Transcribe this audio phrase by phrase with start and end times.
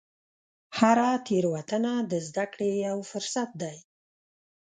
[0.77, 3.75] هره تېروتنه د زده کړې یو فرصت دی.